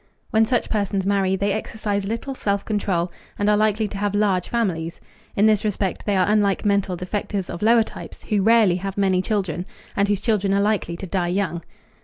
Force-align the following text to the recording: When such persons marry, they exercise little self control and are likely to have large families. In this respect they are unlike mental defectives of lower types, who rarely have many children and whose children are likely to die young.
When 0.31 0.45
such 0.45 0.67
persons 0.67 1.05
marry, 1.05 1.35
they 1.35 1.51
exercise 1.51 2.05
little 2.05 2.33
self 2.33 2.65
control 2.65 3.11
and 3.37 3.47
are 3.51 3.55
likely 3.55 3.87
to 3.89 3.99
have 3.99 4.15
large 4.15 4.49
families. 4.49 4.99
In 5.35 5.45
this 5.45 5.63
respect 5.63 6.07
they 6.07 6.15
are 6.17 6.27
unlike 6.27 6.65
mental 6.65 6.95
defectives 6.95 7.51
of 7.51 7.61
lower 7.61 7.83
types, 7.83 8.23
who 8.23 8.41
rarely 8.41 8.77
have 8.77 8.97
many 8.97 9.21
children 9.21 9.63
and 9.95 10.07
whose 10.07 10.19
children 10.19 10.55
are 10.55 10.59
likely 10.59 10.97
to 10.97 11.05
die 11.05 11.27
young. 11.27 11.61